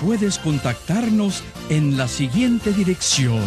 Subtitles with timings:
[0.00, 3.44] puedes contactarnos en la siguiente dirección.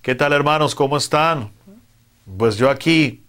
[0.00, 0.74] ¿Qué tal hermanos?
[0.74, 1.52] ¿Cómo están?
[2.36, 3.22] Pues yo aquí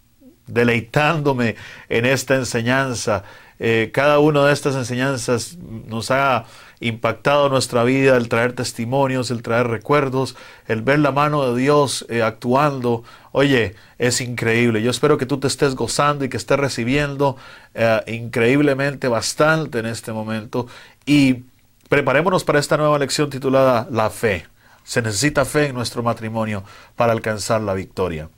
[0.46, 1.56] deleitándome
[1.88, 3.24] en esta enseñanza.
[3.58, 6.44] Eh, cada una de estas enseñanzas nos ha
[6.80, 12.04] impactado nuestra vida, el traer testimonios, el traer recuerdos, el ver la mano de Dios
[12.08, 13.04] eh, actuando.
[13.32, 14.82] Oye, es increíble.
[14.82, 17.36] Yo espero que tú te estés gozando y que estés recibiendo
[17.74, 20.66] eh, increíblemente bastante en este momento.
[21.06, 21.44] Y
[21.88, 24.46] preparémonos para esta nueva lección titulada La fe.
[24.82, 26.64] Se necesita fe en nuestro matrimonio
[26.96, 28.28] para alcanzar la victoria.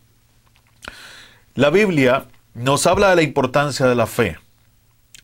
[1.55, 4.39] La Biblia nos habla de la importancia de la fe.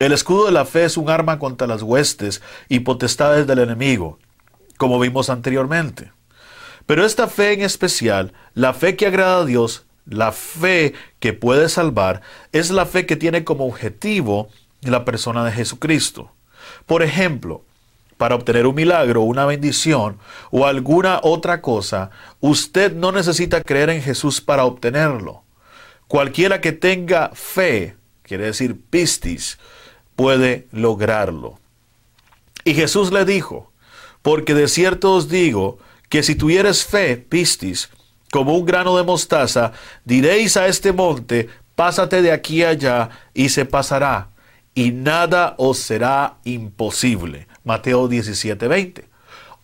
[0.03, 4.19] El escudo de la fe es un arma contra las huestes y potestades del enemigo,
[4.77, 6.11] como vimos anteriormente.
[6.87, 11.69] Pero esta fe en especial, la fe que agrada a Dios, la fe que puede
[11.69, 14.49] salvar, es la fe que tiene como objetivo
[14.81, 16.33] la persona de Jesucristo.
[16.87, 17.63] Por ejemplo,
[18.17, 20.19] para obtener un milagro, una bendición
[20.51, 25.45] o alguna otra cosa, usted no necesita creer en Jesús para obtenerlo.
[26.09, 27.95] Cualquiera que tenga fe,
[28.25, 29.59] quiere decir pistis,
[30.17, 31.59] puede lograrlo.
[32.65, 33.73] Y Jesús le dijo,
[34.23, 35.79] porque de cierto os digo
[36.09, 37.91] que si tuvieres fe, pistis,
[38.31, 39.73] como un grano de mostaza,
[40.05, 44.31] diréis a este monte, pásate de aquí allá, y se pasará,
[44.75, 47.47] y nada os será imposible.
[47.65, 49.09] Mateo 17, 20.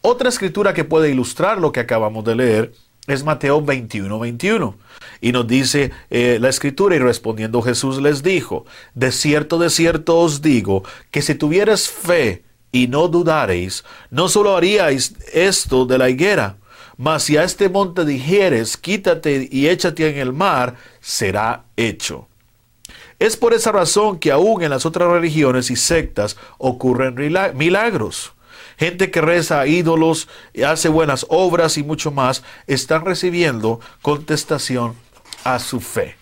[0.01, 2.73] Otra escritura que puede ilustrar lo que acabamos de leer
[3.09, 4.77] es Mateo 21, 21.
[5.21, 10.19] Y nos dice eh, la escritura, y respondiendo Jesús les dijo, de cierto, de cierto
[10.19, 16.11] os digo, que si tuvieres fe y no dudareis, no solo haríais esto de la
[16.11, 16.59] higuera,
[16.97, 22.29] mas si a este monte dijeres, quítate y échate en el mar, será hecho.
[23.19, 27.17] Es por esa razón que aún en las otras religiones y sectas ocurren
[27.55, 28.33] milagros.
[28.79, 30.29] Gente que reza ídolos,
[30.65, 34.95] hace buenas obras y mucho más, están recibiendo contestación
[35.45, 36.17] a su fe.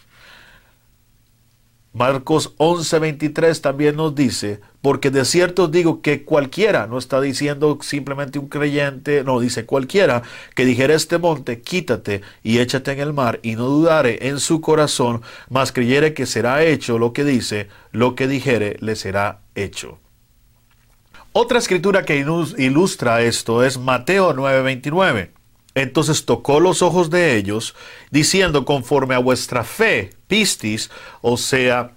[1.92, 8.38] Marcos 11:23 también nos dice, porque de cierto digo que cualquiera, no está diciendo simplemente
[8.38, 10.22] un creyente, no, dice cualquiera
[10.54, 14.60] que dijera este monte, quítate y échate en el mar, y no dudare en su
[14.60, 19.98] corazón, mas creyere que será hecho lo que dice, lo que dijere le será hecho.
[21.38, 22.16] Otra escritura que
[22.56, 25.32] ilustra esto es Mateo 9:29.
[25.74, 27.74] Entonces tocó los ojos de ellos,
[28.10, 31.90] diciendo, conforme a vuestra fe, pistis, o sea,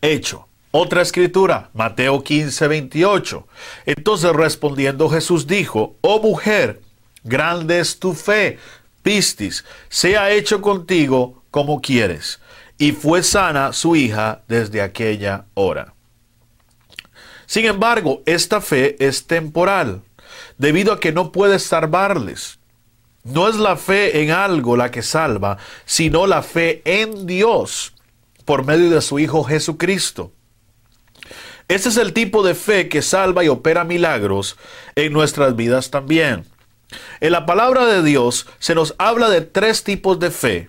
[0.00, 0.46] hecho.
[0.70, 3.48] Otra escritura, Mateo 15, 28.
[3.86, 6.80] Entonces respondiendo Jesús dijo, oh mujer,
[7.24, 8.60] grande es tu fe,
[9.02, 12.40] pistis, sea hecho contigo como quieres.
[12.78, 15.93] Y fue sana su hija desde aquella hora.
[17.46, 20.02] Sin embargo, esta fe es temporal,
[20.58, 22.58] debido a que no puede salvarles.
[23.22, 27.94] No es la fe en algo la que salva, sino la fe en Dios
[28.44, 30.32] por medio de su Hijo Jesucristo.
[31.68, 34.56] Ese es el tipo de fe que salva y opera milagros
[34.94, 36.44] en nuestras vidas también.
[37.20, 40.68] En la palabra de Dios se nos habla de tres tipos de fe,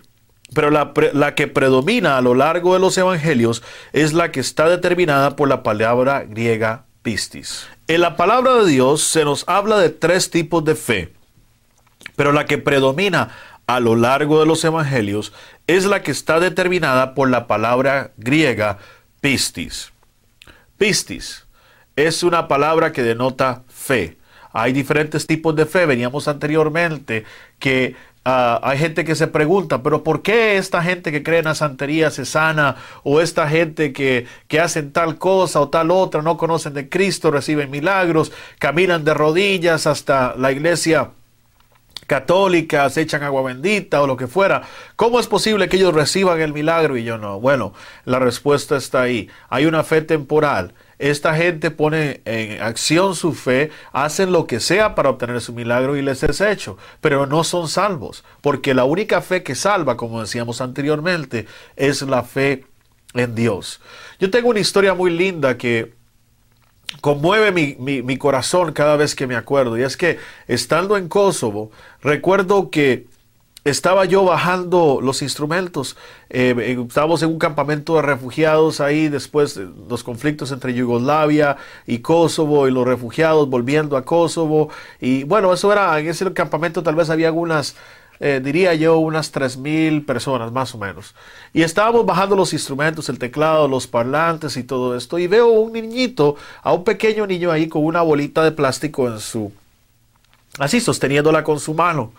[0.56, 3.62] pero la, la, que predomina a lo largo de los evangelios
[3.92, 7.68] es la que está determinada por la palabra griega pistis.
[7.88, 11.12] En la palabra de Dios se nos habla de tres tipos de fe.
[12.16, 13.36] Pero la que predomina
[13.66, 15.34] a lo largo de los evangelios
[15.66, 18.78] es la que está determinada por la palabra griega
[19.20, 19.92] pistis.
[20.78, 21.44] Pistis
[21.96, 24.16] es una palabra que denota fe.
[24.54, 25.84] Hay diferentes tipos de fe.
[25.84, 27.26] Veníamos anteriormente
[27.58, 27.94] que
[28.26, 31.54] ah, hay gente que se pregunta, pero ¿por qué esta gente que cree en la
[31.54, 32.76] santería se sana?
[33.04, 37.30] O esta gente que, que hacen tal cosa o tal otra, no conocen de Cristo,
[37.30, 41.12] reciben milagros, caminan de rodillas hasta la iglesia
[42.06, 44.62] católicas, echan agua bendita o lo que fuera.
[44.96, 47.40] ¿Cómo es posible que ellos reciban el milagro y yo no?
[47.40, 47.72] Bueno,
[48.04, 49.28] la respuesta está ahí.
[49.48, 50.74] Hay una fe temporal.
[50.98, 55.96] Esta gente pone en acción su fe, hacen lo que sea para obtener su milagro
[55.96, 60.20] y les es hecho, pero no son salvos, porque la única fe que salva, como
[60.20, 61.46] decíamos anteriormente,
[61.76, 62.64] es la fe
[63.14, 63.80] en Dios.
[64.18, 65.92] Yo tengo una historia muy linda que
[67.00, 69.78] conmueve mi, corazón cada vez que me acuerdo.
[69.78, 71.70] Y es que estando en Kosovo,
[72.00, 73.06] recuerdo que
[73.70, 75.96] estaba yo bajando los instrumentos.
[76.30, 81.56] Eh, eh, estábamos en un campamento de refugiados ahí después de los conflictos entre Yugoslavia
[81.86, 84.70] y Kosovo y los refugiados volviendo a Kosovo.
[85.00, 87.74] Y bueno, eso era, en ese campamento tal vez había algunas
[88.18, 91.14] eh, diría yo, unas 3.000 personas más o menos.
[91.52, 95.18] Y estábamos bajando los instrumentos, el teclado, los parlantes y todo esto.
[95.18, 99.20] Y veo un niñito, a un pequeño niño ahí con una bolita de plástico en
[99.20, 99.52] su...
[100.58, 102.12] así sosteniéndola con su mano.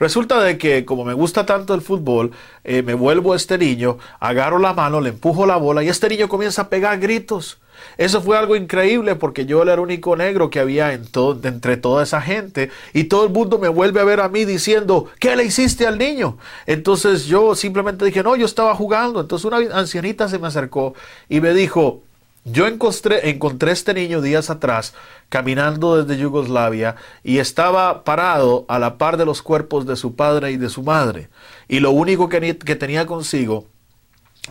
[0.00, 2.32] Resulta de que como me gusta tanto el fútbol,
[2.64, 6.08] eh, me vuelvo a este niño, agarro la mano, le empujo la bola y este
[6.08, 7.58] niño comienza a pegar gritos.
[7.98, 12.22] Eso fue algo increíble porque yo era el único negro que había entre toda esa
[12.22, 15.86] gente y todo el mundo me vuelve a ver a mí diciendo, ¿qué le hiciste
[15.86, 16.38] al niño?
[16.66, 19.20] Entonces yo simplemente dije, no, yo estaba jugando.
[19.20, 20.94] Entonces una ancianita se me acercó
[21.28, 22.02] y me dijo,
[22.44, 24.94] yo encontré, encontré este niño días atrás
[25.28, 30.50] caminando desde Yugoslavia y estaba parado a la par de los cuerpos de su padre
[30.52, 31.28] y de su madre.
[31.68, 33.66] Y lo único que, que tenía consigo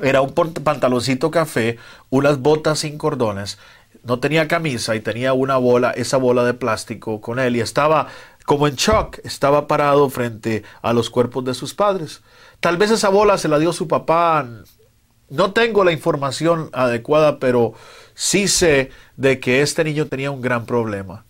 [0.01, 1.77] era un pantaloncito café,
[2.09, 3.57] unas botas sin cordones,
[4.03, 8.07] no tenía camisa y tenía una bola, esa bola de plástico con él y estaba
[8.45, 12.21] como en shock, estaba parado frente a los cuerpos de sus padres.
[12.59, 14.47] Tal vez esa bola se la dio su papá,
[15.29, 17.73] no tengo la información adecuada, pero
[18.13, 21.25] sí sé de que este niño tenía un gran problema.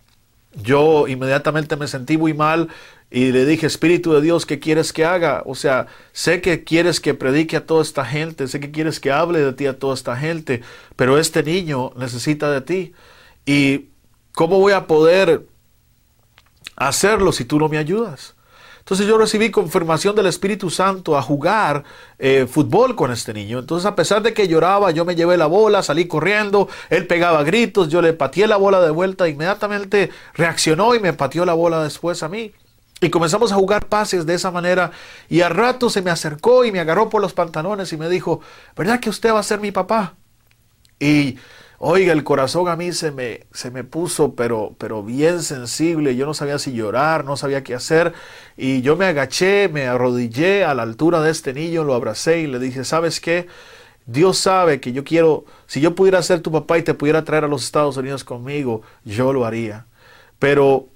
[0.53, 2.69] Yo inmediatamente me sentí muy mal
[3.11, 5.43] y le dije, Espíritu de Dios, ¿qué quieres que haga?
[5.45, 9.11] O sea, sé que quieres que predique a toda esta gente, sé que quieres que
[9.11, 10.61] hable de ti a toda esta gente,
[10.95, 12.93] pero este niño necesita de ti.
[13.45, 13.89] ¿Y
[14.33, 15.47] cómo voy a poder
[16.75, 18.35] hacerlo si tú no me ayudas?
[18.89, 21.83] Entonces yo recibí confirmación del Espíritu Santo a jugar
[22.17, 23.59] eh, fútbol con este niño.
[23.59, 27.43] Entonces a pesar de que lloraba, yo me llevé la bola, salí corriendo, él pegaba
[27.43, 31.83] gritos, yo le pateé la bola de vuelta, inmediatamente reaccionó y me pateó la bola
[31.83, 32.51] después a mí.
[32.99, 34.89] Y comenzamos a jugar pases de esa manera.
[35.29, 38.41] Y al rato se me acercó y me agarró por los pantalones y me dijo,
[38.75, 40.15] ¿verdad que usted va a ser mi papá?
[40.99, 41.37] Y
[41.79, 46.15] oiga, el corazón a mí se me, se me puso, pero, pero bien sensible.
[46.15, 48.13] Yo no sabía si llorar, no sabía qué hacer.
[48.57, 52.47] Y yo me agaché, me arrodillé a la altura de este niño, lo abracé y
[52.47, 53.47] le dije, ¿sabes qué?
[54.05, 57.43] Dios sabe que yo quiero, si yo pudiera ser tu papá y te pudiera traer
[57.43, 59.85] a los Estados Unidos conmigo, yo lo haría.
[60.39, 60.87] Pero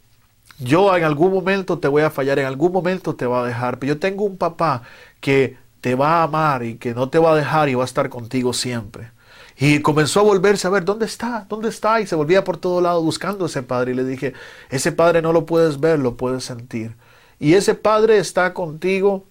[0.60, 3.80] yo en algún momento te voy a fallar, en algún momento te va a dejar,
[3.80, 4.84] pero yo tengo un papá
[5.22, 7.86] que te va a amar y que no te va a dejar y va a
[7.86, 9.13] estar contigo siempre.
[9.58, 11.46] Y comenzó a volverse a ver, ¿dónde está?
[11.48, 12.02] ¿Dónde está?
[12.02, 13.92] Y se volvía por todo lado buscando a ese padre.
[13.92, 14.34] Y le dije,
[14.70, 16.96] ese padre no lo puedes ver, lo puedes sentir.
[17.40, 19.26] Y ese padre está contigo.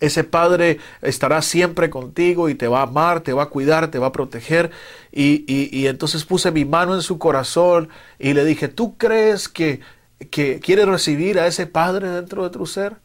[0.00, 3.98] Ese padre estará siempre contigo y te va a amar, te va a cuidar, te
[3.98, 4.70] va a proteger.
[5.12, 9.80] Y, y, entonces puse mi mano en su corazón y le dije, ¿tú crees que
[10.30, 12.96] que quiere recibir a ese padre dentro de tu ser.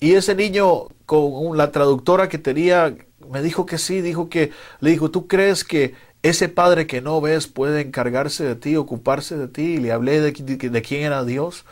[0.00, 2.94] Y ese niño con la traductora que tenía
[3.28, 7.20] me dijo que sí, dijo que le dijo, "¿Tú crees que ese padre que no
[7.20, 11.24] ves puede encargarse de ti, ocuparse de ti?" Y le hablé de, de quién era
[11.24, 11.64] Dios.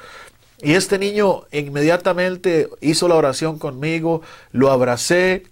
[0.62, 4.22] Y este niño inmediatamente hizo la oración conmigo,
[4.52, 5.44] lo abracé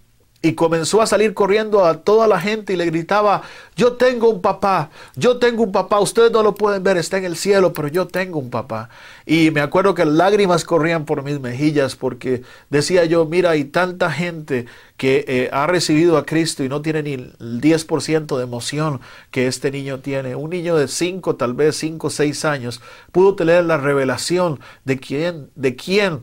[0.45, 3.41] y comenzó a salir corriendo a toda la gente y le gritaba,
[3.75, 7.25] yo tengo un papá, yo tengo un papá, ustedes no lo pueden ver, está en
[7.25, 8.89] el cielo, pero yo tengo un papá.
[9.25, 14.11] Y me acuerdo que lágrimas corrían por mis mejillas porque decía yo, mira, hay tanta
[14.11, 19.01] gente que eh, ha recibido a Cristo y no tiene ni el 10% de emoción
[19.31, 20.35] que este niño tiene.
[20.35, 24.99] Un niño de 5, tal vez 5 o 6 años, pudo tener la revelación de
[24.99, 26.21] quién, de quién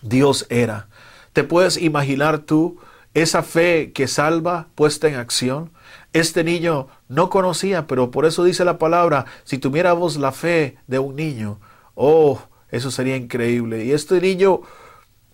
[0.00, 0.88] Dios era.
[1.34, 2.78] ¿Te puedes imaginar tú?
[3.14, 5.70] Esa fe que salva puesta en acción.
[6.12, 10.98] Este niño no conocía, pero por eso dice la palabra, si tuviéramos la fe de
[10.98, 11.58] un niño,
[11.94, 13.84] oh, eso sería increíble.
[13.84, 14.60] Y este niño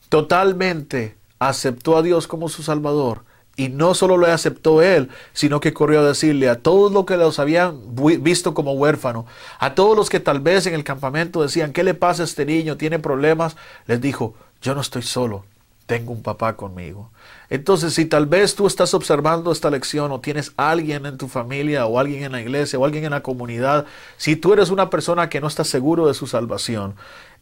[0.09, 3.25] totalmente aceptó a Dios como su Salvador.
[3.57, 7.17] Y no solo lo aceptó él, sino que corrió a decirle a todos los que
[7.17, 7.81] los habían
[8.21, 9.27] visto como huérfano,
[9.61, 12.47] a todos los que tal vez en el campamento decían, ¿qué le pasa a este
[12.47, 12.77] niño?
[12.77, 13.57] ¿Tiene problemas?
[13.87, 15.45] Les dijo, yo no estoy solo,
[15.87, 17.11] tengo un papá conmigo.
[17.51, 21.87] Entonces, si tal vez tú estás observando esta lección o tienes alguien en tu familia
[21.87, 23.87] o alguien en la iglesia o alguien en la comunidad,
[24.17, 26.95] si tú eres una persona que no está seguro de su salvación,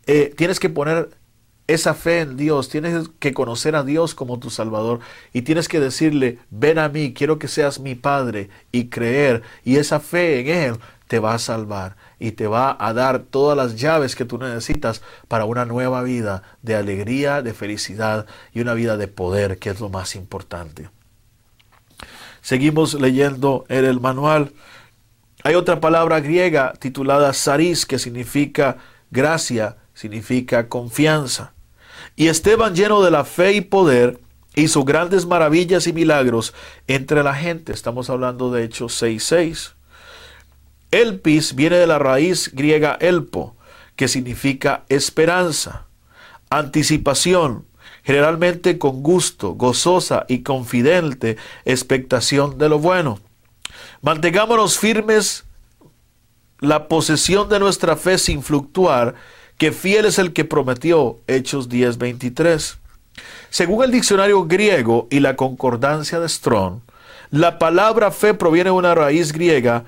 [0.07, 1.11] eh, tienes que poner
[1.69, 5.01] esa fe en Dios, tienes que conocer a Dios como tu Salvador
[5.33, 9.43] y tienes que decirle, ven a mí, quiero que seas mi Padre y creer.
[9.65, 13.57] Y esa fe en Él te va a salvar y te va a dar todas
[13.57, 18.75] las llaves que tú necesitas para una nueva vida de alegría, de felicidad y una
[18.75, 20.89] vida de poder, que es lo más importante.
[22.41, 24.53] Seguimos leyendo en el manual.
[25.43, 28.77] Hay otra palabra griega titulada saris que significa
[29.11, 31.55] gracia, significa confianza.
[32.15, 34.21] Y Esteban, lleno de la fe y poder,
[34.55, 36.55] hizo grandes maravillas y milagros
[36.87, 37.73] entre la gente.
[37.73, 39.82] Estamos hablando de Hechos 6.6.
[40.93, 43.57] Elpis viene de la raíz griega elpo,
[43.97, 45.87] que significa esperanza,
[46.51, 47.67] anticipación,
[48.05, 53.21] generalmente con gusto, gozosa y confidente expectación de lo bueno.
[54.03, 55.45] Mantengámonos firmes
[56.61, 59.15] la posesión de nuestra fe sin fluctuar,
[59.59, 62.79] que fiel es el que prometió, Hechos 10:23.
[63.51, 66.81] Según el diccionario griego y la concordancia de Strong,
[67.31, 69.85] la palabra fe proviene de una raíz griega,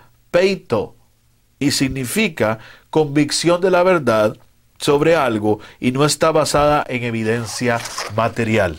[1.58, 2.58] y significa
[2.90, 4.36] convicción de la verdad
[4.78, 7.80] sobre algo y no está basada en evidencia
[8.16, 8.78] material.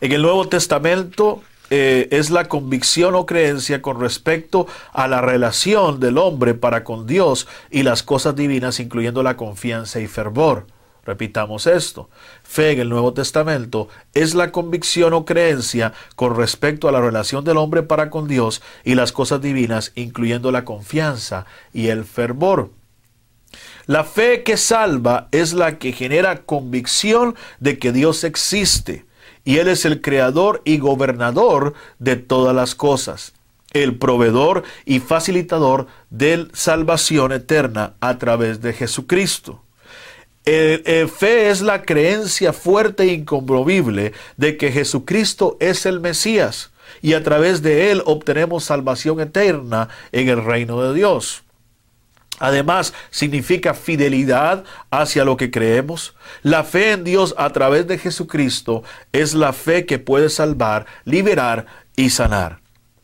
[0.00, 6.00] En el Nuevo Testamento eh, es la convicción o creencia con respecto a la relación
[6.00, 10.66] del hombre para con Dios y las cosas divinas, incluyendo la confianza y fervor.
[11.06, 12.10] Repitamos esto.
[12.42, 17.44] Fe en el Nuevo Testamento es la convicción o creencia con respecto a la relación
[17.44, 22.70] del hombre para con Dios y las cosas divinas, incluyendo la confianza y el fervor.
[23.86, 29.06] La fe que salva es la que genera convicción de que Dios existe
[29.44, 33.32] y Él es el creador y gobernador de todas las cosas,
[33.72, 39.62] el proveedor y facilitador de salvación eterna a través de Jesucristo.
[40.46, 46.70] El, fe es la creencia fuerte e inconmovible de que Jesucristo es el Mesías
[47.02, 51.42] y a través de él obtenemos salvación eterna en el reino de Dios.
[52.38, 56.14] Además, significa fidelidad hacia lo que creemos.
[56.42, 61.66] La fe en Dios a través de Jesucristo es la fe que puede salvar, liberar
[61.96, 62.60] y sanar.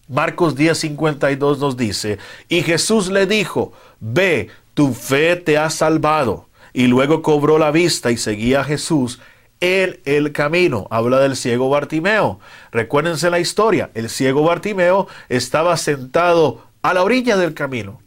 [0.07, 2.19] Marcos 10:52 nos dice,
[2.49, 6.52] y Jesús le dijo, ve, tu fe te ha salvado.
[6.73, 9.21] Y luego cobró la vista y seguía a Jesús
[9.61, 10.88] en el camino.
[10.91, 12.41] Habla del ciego Bartimeo.
[12.73, 13.91] Recuérdense la historia.
[13.95, 18.00] El ciego Bartimeo estaba sentado a la orilla del camino.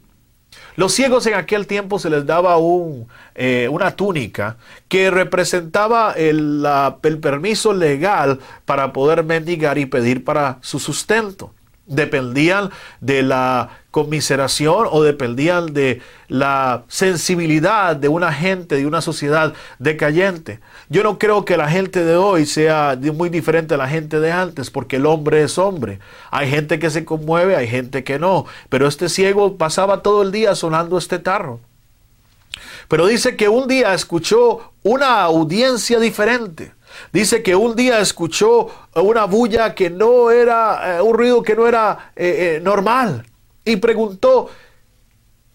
[0.76, 4.58] Los ciegos en aquel tiempo se les daba un, eh, una túnica
[4.88, 6.66] que representaba el,
[7.02, 11.54] el permiso legal para poder mendigar y pedir para su sustento
[11.86, 19.54] dependían de la conmiseración o dependían de la sensibilidad de una gente, de una sociedad
[19.78, 20.60] decayente.
[20.88, 24.32] Yo no creo que la gente de hoy sea muy diferente a la gente de
[24.32, 25.98] antes, porque el hombre es hombre.
[26.30, 30.32] Hay gente que se conmueve, hay gente que no, pero este ciego pasaba todo el
[30.32, 31.60] día sonando este tarro.
[32.88, 36.75] Pero dice que un día escuchó una audiencia diferente.
[37.12, 41.66] Dice que un día escuchó una bulla que no era, eh, un ruido que no
[41.66, 43.26] era eh, eh, normal.
[43.64, 44.50] Y preguntó,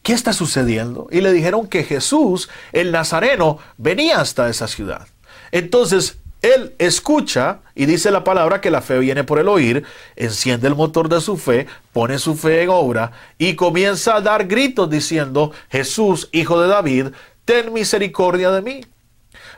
[0.04, 1.08] ¿qué está sucediendo?
[1.12, 5.08] Y le dijeron que Jesús, el Nazareno, venía hasta esa ciudad.
[5.52, 9.84] Entonces, él escucha y dice la palabra que la fe viene por el oír,
[10.16, 14.48] enciende el motor de su fe, pone su fe en obra y comienza a dar
[14.48, 17.08] gritos diciendo, Jesús, hijo de David,
[17.46, 18.82] ten misericordia de mí.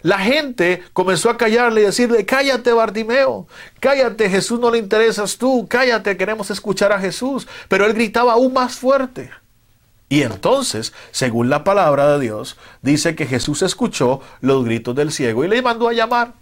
[0.04, 3.48] La gente comenzó a callarle y decirle, cállate Bartimeo,
[3.80, 7.48] cállate, Jesús no le interesas tú, cállate, queremos escuchar a Jesús.
[7.70, 9.32] Pero él gritaba aún más fuerte.
[10.10, 15.44] Y entonces, según la palabra de Dios, dice que Jesús escuchó los gritos del ciego
[15.44, 16.34] y le mandó a llamar.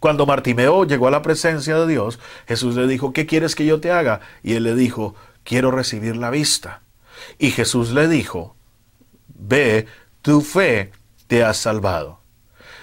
[0.00, 3.80] Cuando Bartimeo llegó a la presencia de Dios, Jesús le dijo, ¿qué quieres que yo
[3.80, 4.20] te haga?
[4.42, 6.82] Y él le dijo, quiero recibir la vista.
[7.38, 8.56] Y Jesús le dijo,
[9.28, 9.86] ve,
[10.22, 10.92] tu fe
[11.26, 12.20] te ha salvado.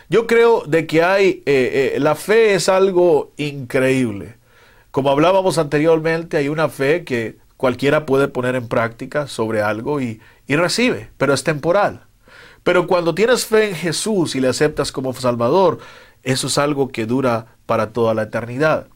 [0.10, 4.36] Yo creo de que hay, eh, eh, la fe es algo increíble.
[4.92, 10.22] Como hablábamos anteriormente, hay una fe que cualquiera puede poner en práctica sobre algo y,
[10.48, 12.06] y recibe, pero es temporal.
[12.64, 15.80] Pero cuando tienes fe en Jesús y le aceptas como Salvador,
[16.24, 18.88] eso es algo que dura para toda la eternidad.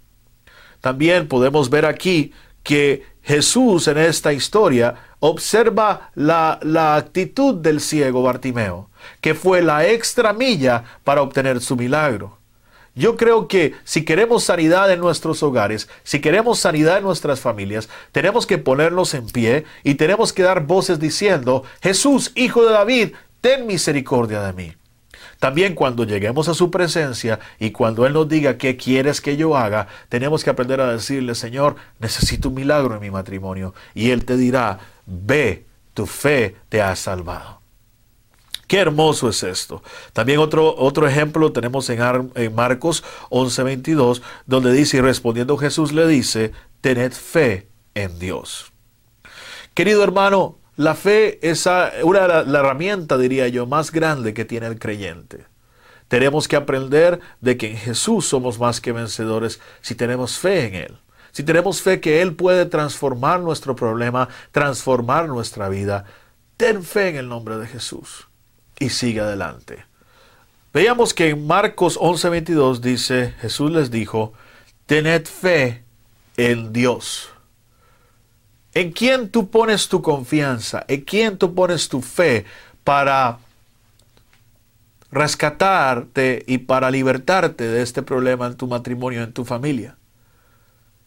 [0.82, 8.22] También podemos ver aquí que Jesús en esta historia observa la, la actitud del ciego
[8.22, 8.89] Bartimeo
[9.22, 12.40] que fue la extra milla para obtener su milagro.
[12.96, 17.88] Yo creo que si queremos sanidad en nuestros hogares, si queremos sanidad en nuestras familias,
[18.12, 23.14] tenemos que ponernos en pie y tenemos que dar voces diciendo, Jesús, hijo de David,
[23.42, 24.74] ten misericordia de mí.
[25.40, 29.56] También cuando lleguemos a su presencia y cuando Él nos diga qué quieres que yo
[29.56, 33.74] haga, tenemos que aprender a decirle, Señor, necesito un milagro en mi matrimonio.
[33.94, 37.59] Y Él te dirá, ve, tu fe te ha salvado.
[38.70, 39.82] Qué hermoso es esto.
[40.14, 46.06] También otro, otro ejemplo tenemos en, en Marcos 11:22, donde dice, y respondiendo Jesús le
[46.06, 48.72] dice, tened fe en Dios.
[49.74, 51.68] Querido hermano, la fe es
[52.04, 55.48] una la herramienta, diría yo, más grande que tiene el creyente.
[56.08, 60.76] Tenemos que aprender de que en Jesús somos más que vencedores si tenemos fe en
[60.76, 60.98] Él.
[61.32, 66.06] Si tenemos fe que Él puede transformar nuestro problema, transformar nuestra vida,
[66.56, 68.29] ten fe en el nombre de Jesús
[68.80, 69.86] y sigue adelante.
[70.74, 74.34] Veíamos que en Marcos 11:22 dice, Jesús les dijo,
[74.86, 75.84] tened fe
[76.38, 77.30] en Dios.
[78.74, 80.86] ¿En quién tú pones tu confianza?
[80.88, 82.46] ¿En quién tú pones tu fe
[82.84, 83.40] para
[85.12, 89.98] rescatarte y para libertarte de este problema en tu matrimonio, en tu familia?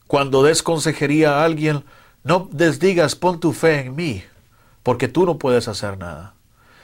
[0.09, 1.85] Cuando des consejería a alguien,
[2.25, 4.23] no les digas pon tu fe en mí,
[4.83, 6.35] porque tú no puedes hacer nada.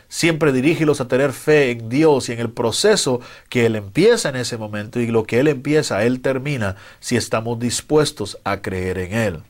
[0.09, 4.37] Siempre dirígelos a tener fe en Dios y en el proceso que Él empieza en
[4.37, 9.13] ese momento y lo que Él empieza, Él termina si estamos dispuestos a creer en
[9.13, 9.43] Él.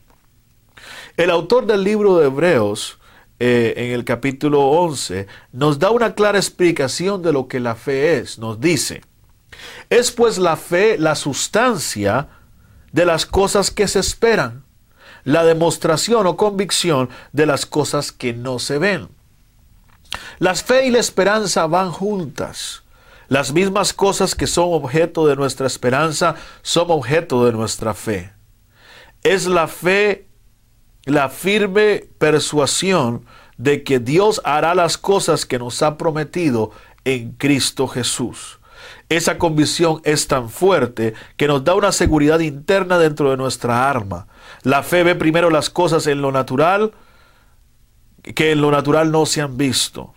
[1.15, 2.99] El autor del libro de Hebreos,
[3.39, 8.17] eh, en el capítulo 11, nos da una clara explicación de lo que la fe
[8.17, 8.37] es.
[8.37, 9.01] Nos dice,
[9.89, 12.27] es pues la fe la sustancia
[12.91, 14.63] de las cosas que se esperan,
[15.23, 19.18] la demostración o convicción de las cosas que no se ven.
[20.39, 22.83] La fe y la esperanza van juntas.
[23.27, 28.33] Las mismas cosas que son objeto de nuestra esperanza son objeto de nuestra fe.
[29.23, 30.27] Es la fe
[31.05, 33.25] la firme persuasión
[33.57, 36.71] de que Dios hará las cosas que nos ha prometido
[37.03, 38.59] en Cristo Jesús.
[39.09, 44.27] Esa convicción es tan fuerte que nos da una seguridad interna dentro de nuestra arma.
[44.63, 46.93] La fe ve primero las cosas en lo natural
[48.35, 50.13] que en lo natural no se han visto.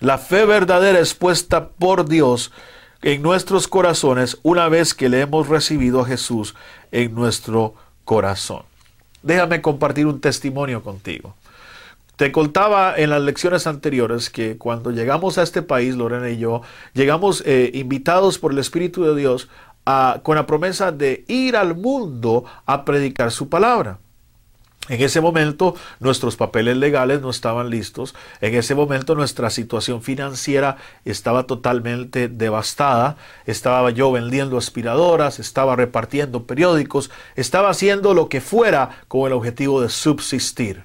[0.00, 2.52] La fe verdadera es puesta por Dios
[3.02, 6.54] en nuestros corazones una vez que le hemos recibido a Jesús
[6.92, 7.74] en nuestro
[8.04, 8.62] corazón.
[9.22, 11.34] Déjame compartir un testimonio contigo.
[12.16, 16.62] Te contaba en las lecciones anteriores que cuando llegamos a este país, Lorena y yo,
[16.94, 19.48] llegamos eh, invitados por el Espíritu de Dios
[20.24, 23.98] con la promesa de ir al mundo a predicar su palabra.
[24.88, 30.76] En ese momento nuestros papeles legales no estaban listos, en ese momento nuestra situación financiera
[31.04, 39.02] estaba totalmente devastada, estaba yo vendiendo aspiradoras, estaba repartiendo periódicos, estaba haciendo lo que fuera
[39.08, 40.84] con el objetivo de subsistir.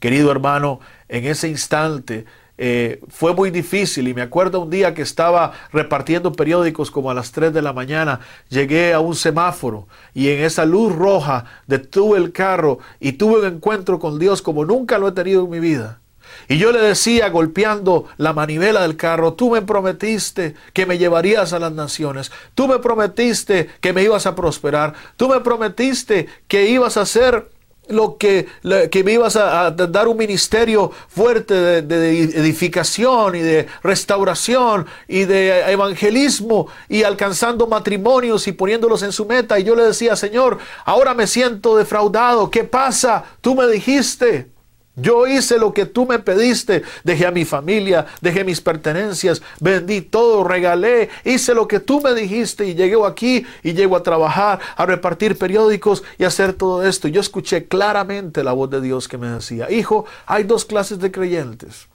[0.00, 2.26] Querido hermano, en ese instante
[2.58, 7.14] eh, fue muy difícil y me acuerdo un día que estaba repartiendo periódicos como a
[7.14, 8.18] las 3 de la mañana,
[8.48, 13.46] llegué a un semáforo y en esa luz roja detuve el carro y tuve un
[13.46, 16.00] encuentro con Dios como nunca lo he tenido en mi vida.
[16.48, 21.52] Y yo le decía, golpeando la manivela del carro, tú me prometiste que me llevarías
[21.52, 26.68] a las naciones, tú me prometiste que me ibas a prosperar, tú me prometiste que
[26.68, 27.50] ibas a ser
[27.88, 28.46] lo que,
[28.90, 35.24] que me ibas a, dar un ministerio fuerte de, de, edificación y de restauración y
[35.24, 39.58] de evangelismo y alcanzando matrimonios y poniéndolos en su meta.
[39.58, 42.50] Y yo le decía, Señor, ahora me siento defraudado.
[42.50, 43.24] ¿Qué pasa?
[43.40, 44.57] Tú me dijiste.
[45.00, 50.00] Yo hice lo que tú me pediste, dejé a mi familia, dejé mis pertenencias, vendí
[50.00, 54.58] todo, regalé, hice lo que tú me dijiste y llegué aquí y llego a trabajar,
[54.76, 57.06] a repartir periódicos y hacer todo esto.
[57.06, 61.12] Yo escuché claramente la voz de Dios que me decía, hijo, hay dos clases de
[61.12, 61.86] creyentes.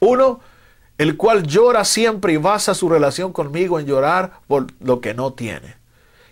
[0.00, 0.40] Uno,
[0.96, 5.32] el cual llora siempre y basa su relación conmigo en llorar por lo que no
[5.32, 5.77] tiene.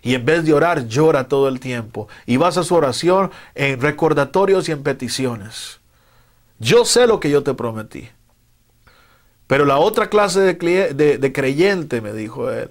[0.07, 2.07] Y en vez de orar, llora todo el tiempo.
[2.25, 5.81] Y basa su oración en recordatorios y en peticiones.
[6.59, 8.07] Yo sé lo que yo te prometí.
[9.47, 12.69] Pero la otra clase de, de, creyente, me dijo él,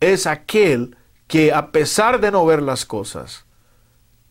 [0.00, 3.46] es aquel que a pesar de no ver las cosas,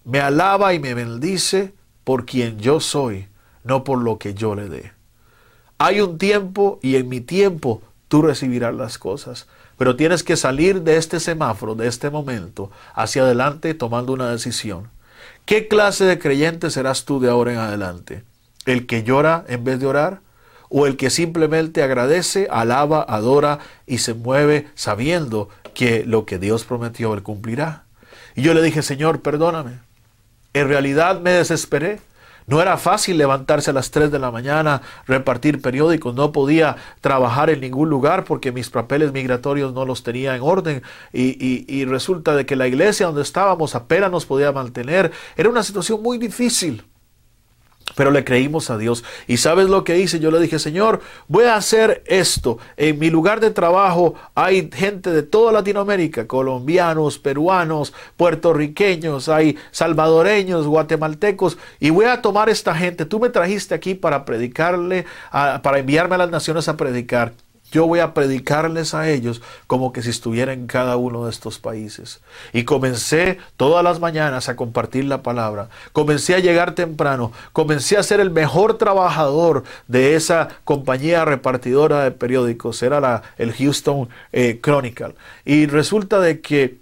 [0.04, 3.28] me alaba y me bendice por quien yo soy,
[3.64, 4.92] no por lo que yo le dé.
[5.80, 9.48] Hay un tiempo y en mi tiempo tú recibirás las cosas.
[9.78, 14.90] Pero tienes que salir de este semáforo, de este momento, hacia adelante tomando una decisión.
[15.46, 18.24] ¿Qué clase de creyente serás tú de ahora en adelante?
[18.66, 20.22] ¿El que llora en vez de orar?
[20.70, 26.64] ¿O el que simplemente agradece, alaba, adora y se mueve sabiendo que lo que Dios
[26.64, 27.84] prometió Él cumplirá?
[28.36, 29.80] Y yo le dije, Señor, perdóname.
[30.54, 32.00] En realidad me desesperé.
[32.48, 37.50] No era fácil levantarse a las 3 de la mañana, repartir periódicos, no podía trabajar
[37.50, 42.36] en ningún lugar porque mis papeles migratorios no los tenía en orden y, y resulta
[42.36, 45.12] de que la iglesia donde estábamos apenas nos podía mantener.
[45.36, 46.84] Era una situación muy difícil.
[47.94, 49.04] Pero le creímos a Dios.
[49.28, 50.20] ¿Y sabes lo que hice?
[50.20, 52.58] Yo le dije, Señor, voy a hacer esto.
[52.78, 60.66] En mi lugar de trabajo hay gente de toda Latinoamérica, colombianos, peruanos, puertorriqueños, hay salvadoreños,
[60.66, 61.58] guatemaltecos.
[61.80, 63.06] Y voy a tomar esta gente.
[63.06, 67.34] Tú me trajiste aquí para predicarle, para enviarme a las naciones a predicar
[67.76, 71.60] yo voy a predicarles a ellos como que si estuviera en cada uno de estos
[71.60, 72.22] países.
[72.54, 75.68] Y comencé todas las mañanas a compartir la palabra.
[75.92, 77.34] Comencé a llegar temprano.
[77.52, 82.82] Comencé a ser el mejor trabajador de esa compañía repartidora de periódicos.
[82.82, 85.16] Era la, el Houston eh, Chronicle.
[85.44, 86.78] Y resulta de que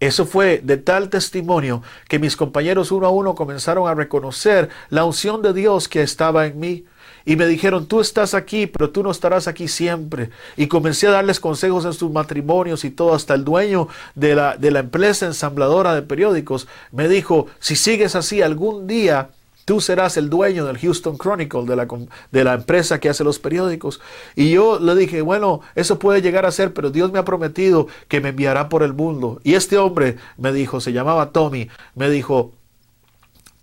[0.00, 5.04] eso fue de tal testimonio que mis compañeros uno a uno comenzaron a reconocer la
[5.04, 6.84] unción de Dios que estaba en mí
[7.26, 10.30] y me dijeron, tú estás aquí, pero tú no estarás aquí siempre.
[10.56, 14.56] Y comencé a darles consejos en sus matrimonios y todo, hasta el dueño de la,
[14.56, 19.30] de la empresa ensambladora de periódicos me dijo, si sigues así algún día,
[19.66, 21.88] Tú serás el dueño del Houston Chronicle, de la,
[22.30, 24.00] de la, empresa que hace los periódicos.
[24.36, 27.88] Y yo le dije, bueno, eso puede llegar a ser, pero Dios me ha prometido
[28.06, 29.40] que me enviará por el mundo.
[29.42, 32.52] Y este hombre me dijo, se llamaba Tommy, me dijo,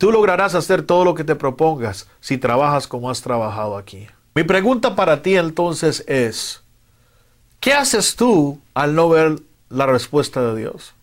[0.04, 4.06] Tú lograrás hacer todo lo que te propongas si trabajas como has trabajado aquí.
[4.36, 6.62] Mi pregunta para ti entonces es,
[7.62, 9.38] ¿qué haces tú al no ver
[9.70, 10.94] la respuesta de Dios?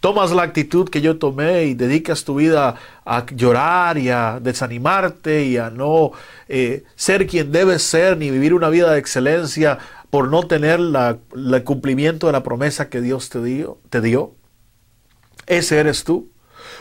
[0.00, 2.74] Tomas la actitud que yo tomé y dedicas tu vida
[3.06, 6.12] a llorar y a desanimarte y a no
[6.46, 9.78] eh, ser quien debes ser ni vivir una vida de excelencia
[10.10, 14.34] por no tener el cumplimiento de la promesa que Dios te dio, te dio.
[15.46, 16.33] Ese eres tú.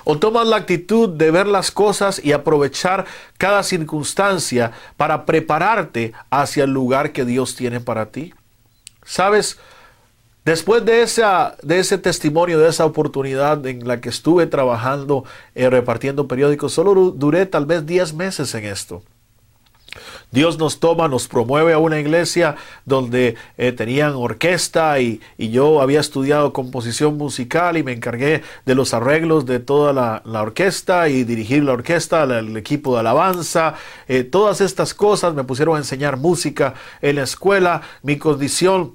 [0.04, 3.06] ¿O tomas la actitud de ver las cosas y aprovechar
[3.38, 8.34] cada circunstancia para prepararte hacia el lugar que Dios tiene para ti?
[9.06, 9.58] ¿Sabes?
[10.46, 11.06] Después de,
[11.64, 15.24] de ese testimonio, de esa oportunidad en la que estuve trabajando,
[15.56, 19.04] eh, repartiendo periódicos, solo duré tal vez 10 meses en esto.
[20.34, 26.00] Dios nos toma, nos promueve a una iglesia donde eh, tenían orquesta y, yo había
[26.00, 31.64] estudiado composición musical y me encargué de los arreglos de toda la, orquesta y dirigir
[31.64, 33.76] la orquesta, el, equipo de alabanza,
[34.08, 38.94] eh, todas estas cosas me pusieron a enseñar música en la escuela, mi condición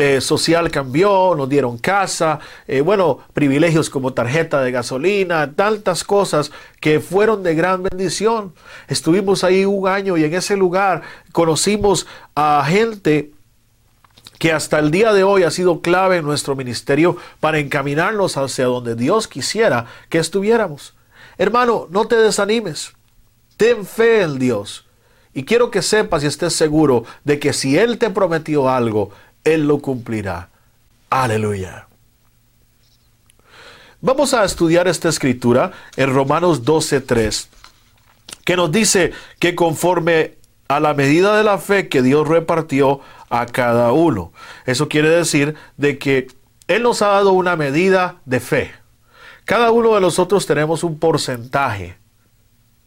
[0.00, 6.52] eh, social cambió, nos dieron casa, eh, bueno, privilegios como tarjeta de gasolina, tantas cosas
[6.80, 8.54] que fueron de gran bendición.
[8.86, 12.06] Estuvimos ahí un año y en ese lugar conocimos
[12.36, 13.32] a gente
[14.38, 18.66] que hasta el día de hoy ha sido clave en nuestro ministerio para encaminarnos hacia
[18.66, 20.94] donde Dios quisiera que estuviéramos.
[21.38, 22.92] Hermano, no te desanimes.
[23.56, 24.86] Ten fe en Dios.
[25.34, 29.10] Y quiero que sepas y estés seguro de que si Él te prometió algo,
[29.44, 30.48] él lo cumplirá.
[31.10, 31.86] Aleluya.
[34.00, 37.48] Vamos a estudiar esta escritura en Romanos 12.3,
[38.44, 43.46] que nos dice que conforme a la medida de la fe que Dios repartió a
[43.46, 44.32] cada uno.
[44.66, 46.28] Eso quiere decir de que
[46.68, 48.72] Él nos ha dado una medida de fe.
[49.44, 51.96] Cada uno de nosotros tenemos un porcentaje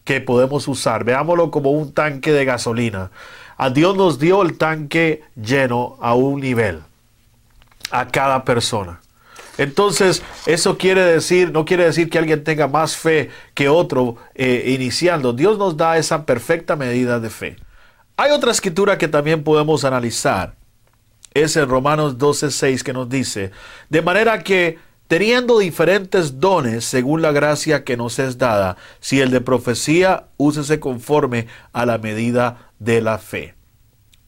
[0.04, 1.04] que podemos usar.
[1.04, 3.10] Veámoslo como un tanque de gasolina.
[3.56, 6.82] A Dios nos dio el tanque lleno a un nivel,
[7.90, 9.00] a cada persona.
[9.58, 14.64] Entonces, eso quiere decir, no quiere decir que alguien tenga más fe que otro eh,
[14.74, 15.32] iniciando.
[15.32, 17.56] Dios nos da esa perfecta medida de fe.
[18.16, 20.54] Hay otra escritura que también podemos analizar.
[21.34, 23.52] Es en Romanos 12:6 que nos dice,
[23.88, 29.30] de manera que teniendo diferentes dones según la gracia que nos es dada, si el
[29.30, 33.54] de profecía, úsese conforme a la medida de la fe.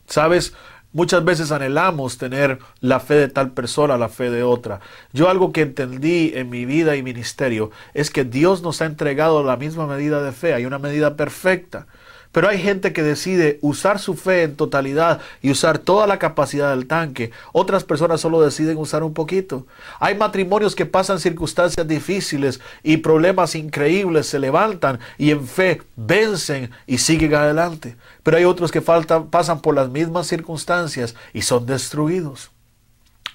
[0.07, 0.55] ¿Sabes?
[0.93, 4.79] Muchas veces anhelamos tener la fe de tal persona, la fe de otra.
[5.13, 9.43] Yo algo que entendí en mi vida y ministerio es que Dios nos ha entregado
[9.43, 11.89] la misma medida de fe, hay una medida perfecta.
[12.35, 16.71] Pero hay gente que decide usar su fe en totalidad y usar toda la capacidad
[16.71, 17.31] del tanque.
[17.53, 19.69] Otras personas solo deciden usar un poquito.
[20.01, 26.73] Hay matrimonios que pasan circunstancias difíciles y problemas increíbles, se levantan y en fe vencen
[26.89, 27.95] y siguen adelante.
[28.25, 32.51] Pero hay otros que pasan por las mismas circunstancias y son destruidos.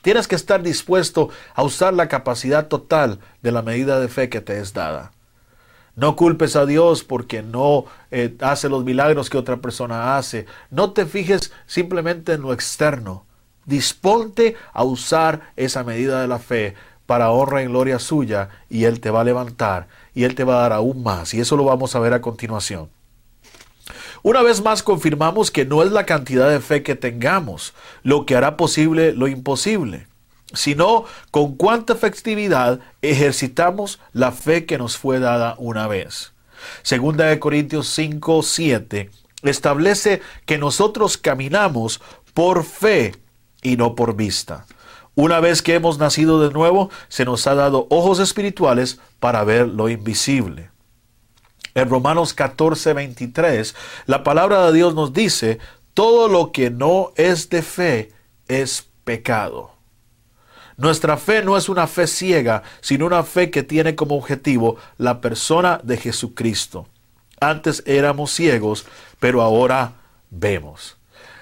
[0.01, 4.41] Tienes que estar dispuesto a usar la capacidad total de la medida de fe que
[4.41, 5.13] te es dada.
[5.99, 10.45] No culpes a Dios porque no eh, hace los milagros que otra persona hace.
[10.71, 13.25] No te fijes simplemente en lo externo.
[13.65, 19.01] Disponte a usar esa medida de la fe para honra y gloria suya y Él
[19.01, 21.33] te va a levantar y Él te va a dar aún más.
[21.33, 22.89] Y eso lo vamos a ver a continuación.
[24.23, 28.37] Una vez más confirmamos que no es la cantidad de fe que tengamos lo que
[28.37, 30.07] hará posible lo imposible,
[30.53, 36.33] sino con cuánta efectividad ejercitamos la fe que nos fue dada una vez.
[36.81, 39.09] Segunda de Corintios 5, 7
[39.43, 42.01] establece que nosotros caminamos
[42.33, 43.15] por fe
[43.61, 44.65] y no por vista.
[45.15, 49.67] Una vez que hemos nacido de nuevo, se nos ha dado ojos espirituales para ver
[49.67, 50.69] lo invisible.
[51.75, 55.59] En Romanos 14, 23, la palabra de Dios nos dice,
[55.93, 58.13] todo lo que no es de fe
[58.47, 59.78] es pecado.
[60.79, 65.19] Nuestra fe no es una fe ciega, sino una fe que tiene como objetivo la
[65.19, 66.87] persona de Jesucristo.
[67.41, 68.85] Antes éramos ciegos,
[69.19, 69.91] pero ahora
[70.29, 70.95] vemos.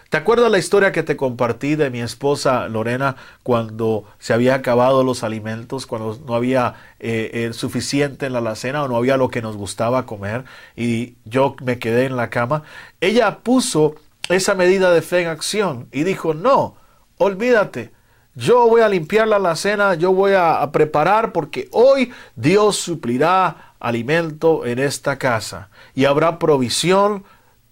[0.10, 5.04] ¿Te acuerdas la historia que te compartí de mi esposa Lorena cuando se había acabado
[5.04, 9.44] los alimentos, cuando no había eh, suficiente en la alacena o no había lo que
[9.44, 10.46] nos gustaba comer
[10.76, 12.64] y yo me quedé en la cama?
[13.02, 13.98] Ella puso
[14.30, 16.76] esa medida de fe en acción y dijo, no,
[17.20, 17.92] olvídate,
[18.38, 24.64] yo voy a limpiar la alacena, yo voy a preparar porque hoy Dios suplirá alimento
[24.64, 27.24] en esta casa y habrá provisión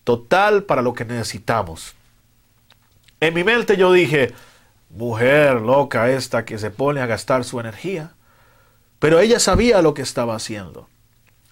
[0.03, 1.93] total para lo que necesitamos.
[3.19, 4.33] En mi mente yo dije,
[4.89, 8.13] mujer loca esta que se pone a gastar su energía.
[8.97, 10.87] Pero ella sabía lo que estaba haciendo.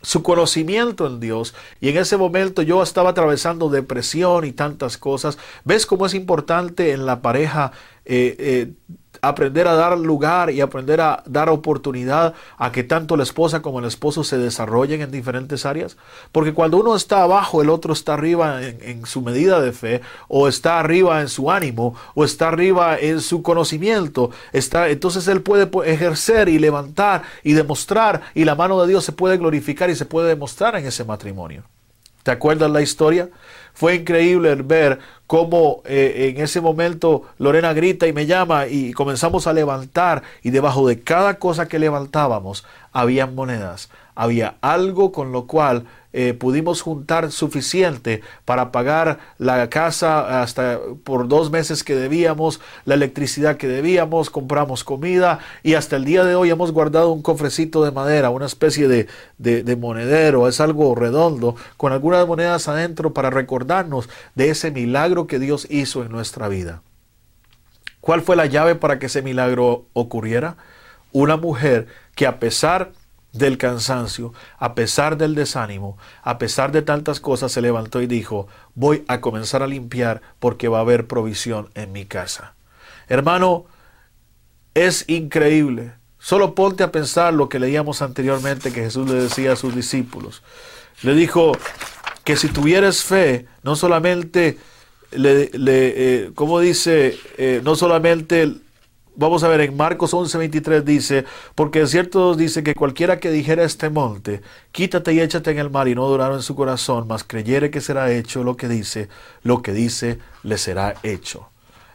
[0.01, 1.53] Su conocimiento en Dios.
[1.79, 5.37] Y en ese momento yo estaba atravesando depresión y tantas cosas.
[5.65, 7.73] ¿Ves cómo es importante en la pareja
[8.05, 8.73] eh, eh,
[9.23, 13.79] aprender a dar lugar y aprender a dar oportunidad a que tanto la esposa como
[13.79, 15.95] el esposo se desarrollen en diferentes áreas.
[16.33, 20.49] Porque cuando uno está abajo, el otro está arriba en, su medida de fe, o
[20.49, 24.31] está arriba en su ánimo, o está arriba en su conocimiento.
[24.51, 29.13] Está, entonces él puede ejercer y levantar y demostrar, y la mano de Dios se
[29.13, 31.63] puede glorificar y se puede demostrar en ese matrimonio.
[32.23, 33.29] ¿Te acuerdas la historia?
[33.73, 39.47] Fue increíble ver cómo eh, en ese momento Lorena grita y me llama y comenzamos
[39.47, 45.47] a levantar y debajo de cada cosa que levantábamos había monedas, había algo con lo
[45.47, 52.61] cual eh, pudimos juntar suficiente para pagar la casa hasta por dos meses que debíamos,
[52.85, 57.23] la electricidad que debíamos, compramos comida y hasta el día de hoy hemos guardado un
[57.23, 63.13] cofrecito de madera, una especie de, de monedero, es algo redondo, con algunas monedas adentro
[63.13, 66.83] para recordarnos de ese milagro que Dios hizo en nuestra vida.
[68.01, 70.57] ¿Cuál fue la llave para que ese milagro ocurriera?
[71.11, 72.91] Una mujer que a pesar
[73.33, 78.47] del cansancio, a pesar del desánimo, a pesar de tantas cosas, se levantó y dijo,
[78.75, 82.53] voy a comenzar a limpiar porque va a haber provisión en mi casa.
[83.09, 83.65] Hermano,
[84.75, 85.93] es increíble.
[86.19, 90.41] Solo ponte a pensar lo que leíamos anteriormente que Jesús le decía a sus discípulos.
[91.01, 91.51] Le dijo
[92.23, 94.57] que si tuvieras fe, no solamente
[95.11, 98.53] le, le eh, como dice, eh, no solamente
[99.15, 103.63] Vamos a ver, en Marcos 11:23 dice, porque en cierto dice que cualquiera que dijera
[103.63, 107.23] este monte, quítate y échate en el mar y no duraron en su corazón, mas
[107.23, 109.09] creyere que será hecho lo que dice,
[109.43, 111.47] lo que dice le será hecho.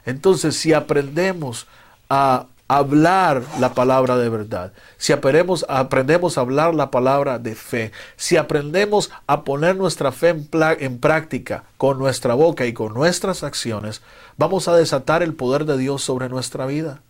[0.05, 1.67] Entonces, si aprendemos
[2.09, 7.91] a hablar la palabra de verdad, si aprendemos, aprendemos a hablar la palabra de fe,
[8.15, 13.43] si aprendemos a poner nuestra fe en, en práctica con nuestra boca y con nuestras
[13.43, 14.01] acciones,
[14.37, 17.01] vamos a desatar el poder de Dios sobre nuestra vida.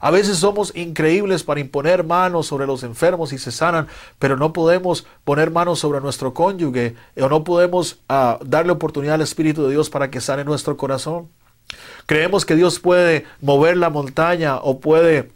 [0.00, 3.86] A veces somos increíbles para imponer manos sobre los enfermos y se sanan,
[4.18, 9.20] pero no podemos poner manos sobre nuestro cónyuge o no podemos ah, darle oportunidad al
[9.20, 11.28] Espíritu de Dios para que sane nuestro corazón.
[12.06, 15.30] Creemos que Dios puede mover la montaña o puede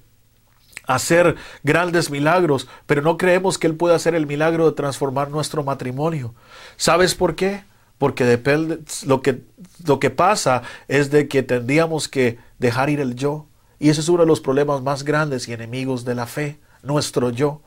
[0.87, 5.63] hacer grandes milagros, pero no creemos que Él pueda hacer el milagro de transformar nuestro
[5.63, 6.35] matrimonio.
[6.77, 7.65] ¿Sabes por qué?
[7.99, 9.43] Porque depende, lo que,
[9.87, 13.47] lo que pasa es de que tendríamos que dejar ir el yo
[13.85, 17.29] y ese es uno de los problemas más grandes y enemigos de la fe, nuestro
[17.29, 17.61] yo.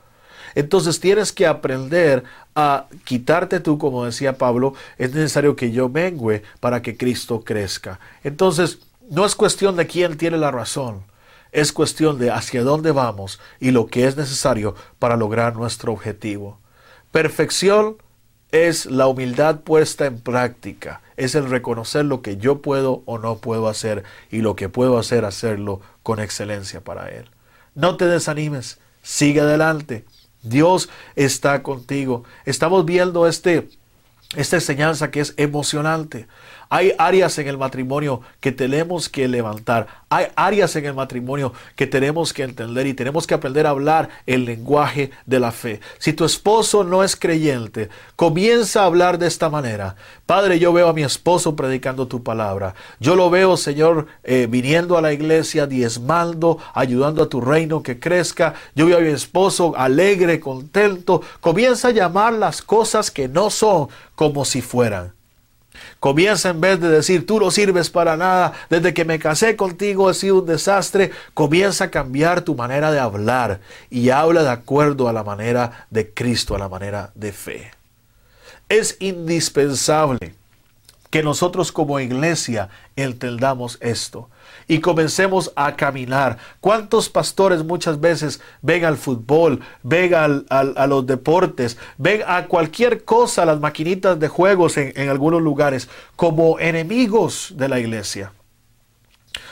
[0.56, 2.24] Entonces tienes que aprender
[2.56, 8.00] a quitarte tú, como decía Pablo, es necesario que yo mengue para que Cristo crezca.
[8.24, 11.04] Entonces, no es cuestión de quién tiene la razón,
[11.52, 16.58] es cuestión de hacia dónde vamos y lo que es necesario para lograr nuestro objetivo.
[17.12, 17.96] Perfección
[18.50, 23.38] es la humildad puesta en práctica, es el reconocer lo que yo puedo o no
[23.38, 27.26] puedo hacer y lo que puedo hacer, hacerlo con excelencia para Él.
[27.74, 30.06] No te desanimes, sigue adelante.
[30.42, 32.24] Dios está contigo.
[32.46, 33.68] Estamos viendo este,
[34.34, 36.26] esta enseñanza que es emocionante.
[36.70, 39.86] Hay áreas en el matrimonio que tenemos que levantar.
[40.10, 44.08] Hay áreas en el matrimonio que tenemos que entender y tenemos que aprender a hablar
[44.26, 45.80] el lenguaje de la fe.
[45.98, 49.96] Si tu esposo no es creyente, comienza a hablar de esta manera.
[50.26, 52.74] Padre, yo veo a mi esposo predicando tu palabra.
[53.00, 57.98] Yo lo veo, Señor, eh, viniendo a la iglesia, diezmando, ayudando a tu reino que
[57.98, 58.54] crezca.
[58.74, 61.22] Yo veo a mi esposo alegre, contento.
[61.40, 65.17] Comienza a llamar las cosas que no son como si fueran.
[66.00, 70.10] Comienza en vez de decir, tú no sirves para nada, desde que me casé contigo
[70.10, 73.60] he sido un desastre, comienza a cambiar tu manera de hablar
[73.90, 77.70] y habla de acuerdo a la manera de Cristo, a la manera de fe.
[78.68, 80.37] Es indispensable
[81.10, 84.28] que nosotros como iglesia entendamos esto
[84.66, 86.38] y comencemos a caminar.
[86.60, 93.46] ¿Cuántos pastores muchas veces ven al fútbol, ven a los deportes, ven a cualquier cosa,
[93.46, 98.32] las maquinitas de juegos en, en algunos lugares, como enemigos de la iglesia?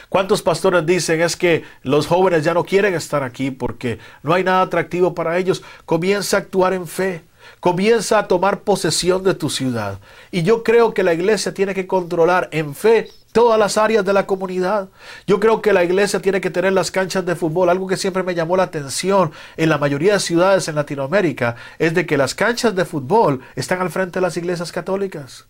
[0.08, 4.44] ¿Cuántos pastores dicen es que los jóvenes ya no quieren estar aquí porque no hay
[4.44, 5.62] nada atractivo para ellos?
[5.84, 7.24] Comienza a actuar en fe.
[7.66, 9.98] Comienza a tomar posesión de tu ciudad.
[10.30, 14.12] Y yo creo que la iglesia tiene que controlar en fe todas las áreas de
[14.12, 14.88] la comunidad.
[15.26, 17.68] Yo creo que la iglesia tiene que tener las canchas de fútbol.
[17.68, 21.92] Algo que siempre me llamó la atención en la mayoría de ciudades en Latinoamérica es
[21.92, 25.46] de que las canchas de fútbol están al frente de las iglesias católicas.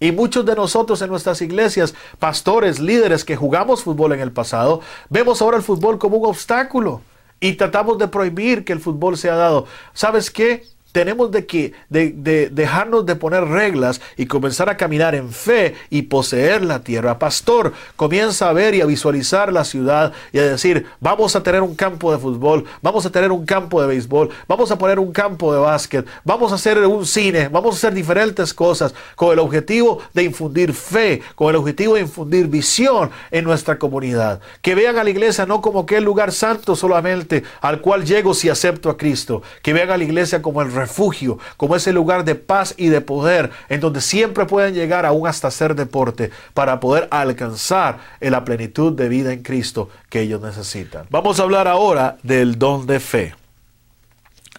[0.00, 4.80] Y muchos de nosotros en nuestras iglesias, pastores, líderes que jugamos fútbol en el pasado,
[5.10, 7.02] vemos ahora el fútbol como un obstáculo
[7.40, 9.66] y tratamos de prohibir que el fútbol sea dado.
[9.92, 10.64] ¿Sabes qué?
[10.92, 16.02] Tenemos de, que, de, dejarnos de poner reglas y comenzar a caminar en fe y
[16.02, 17.18] poseer la tierra.
[17.18, 21.62] Pastor, comienza a ver y a visualizar la ciudad y a decir, vamos a tener
[21.62, 25.12] un campo de fútbol, vamos a tener un campo de béisbol, vamos a poner un
[25.12, 29.38] campo de básquet, vamos a hacer un cine, vamos a hacer diferentes cosas con el
[29.38, 34.40] objetivo de infundir fe, con el objetivo de infundir visión en nuestra comunidad.
[34.62, 38.34] Que vean a la iglesia no como que el lugar santo solamente al cual llego
[38.34, 42.24] si acepto a Cristo, que vean a la iglesia como el refugio, como ese lugar
[42.24, 46.80] de paz y de poder, en donde siempre pueden llegar aún hasta hacer deporte para
[46.80, 51.06] poder alcanzar la plenitud de vida en Cristo que ellos necesitan.
[51.10, 53.34] Vamos a hablar ahora del don de fe.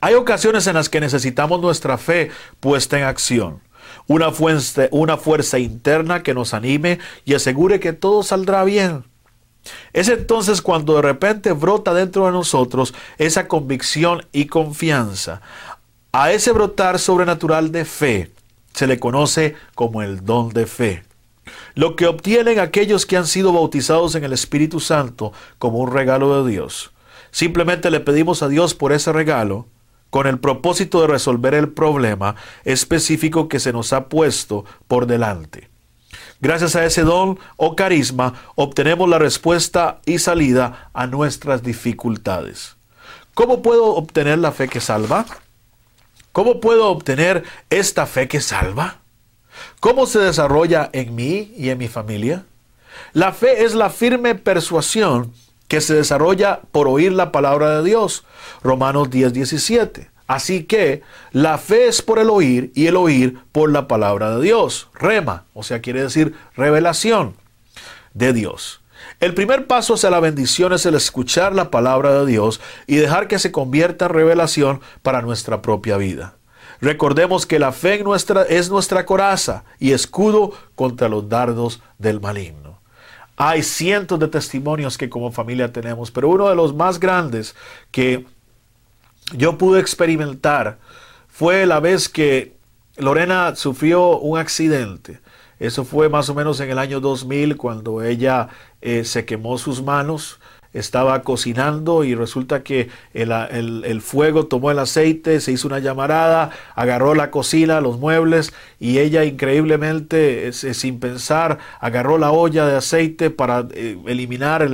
[0.02, 3.62] Hay ocasiones en las que necesitamos nuestra fe puesta en acción.
[4.08, 9.04] Una fuerza, una fuerza interna que nos anime y asegure que todo saldrá bien.
[9.92, 15.42] Es entonces cuando de repente brota dentro de nosotros esa convicción y confianza.
[16.12, 18.32] A ese brotar sobrenatural de fe
[18.74, 21.04] se le conoce como el don de fe.
[21.76, 26.44] Lo que obtienen aquellos que han sido bautizados en el Espíritu Santo como un regalo
[26.44, 26.92] de Dios.
[27.30, 29.68] Simplemente le pedimos a Dios por ese regalo
[30.10, 35.70] con el propósito de resolver el problema específico que se nos ha puesto por delante.
[36.42, 42.78] Gracias a ese don o carisma obtenemos la respuesta y salida a nuestras dificultades.
[43.36, 45.28] ¿Cómo puedo obtener la fe que salva?
[46.40, 49.00] ¿Cómo puedo obtener esta fe que salva?
[49.82, 52.46] ¿Cómo se desarrolla en mí y en mi familia?
[53.12, 55.34] La fe es la firme persuasión
[55.68, 58.24] que se desarrolla por oír la palabra de Dios.
[58.64, 60.12] Romanos 10, 17.
[60.28, 61.02] Así que
[61.34, 64.88] la fe es por el oír y el oír por la palabra de Dios.
[64.94, 67.36] Rema, o sea, quiere decir revelación
[68.14, 68.80] de Dios.
[69.20, 73.28] El primer paso hacia la bendición es el escuchar la palabra de Dios y dejar
[73.28, 76.36] que se convierta en revelación para nuestra propia vida.
[76.80, 82.80] Recordemos que la fe nuestra, es nuestra coraza y escudo contra los dardos del maligno.
[83.36, 87.56] Hay cientos de testimonios que como familia tenemos, pero uno de los más grandes
[87.92, 88.26] que
[89.34, 90.78] yo pude experimentar
[91.28, 92.56] fue la vez que
[92.96, 95.20] Lorena sufrió un accidente.
[95.60, 98.48] Eso fue más o menos en el año 2000 cuando ella
[98.82, 100.40] eh, se quemó sus manos,
[100.74, 107.16] estaba cocinando y resulta que el, fuego tomó el aceite, se hizo una llamarada, agarró
[107.16, 113.68] la cocina, los muebles y ella increíblemente, sin pensar, agarró la olla de aceite para
[113.72, 114.70] eh, eliminar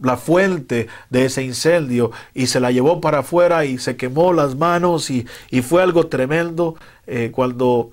[0.00, 4.54] la fuente de ese incendio y se la llevó para afuera y se quemó las
[4.54, 5.26] manos y,
[5.62, 6.76] fue algo tremendo
[7.06, 7.90] eh, cuando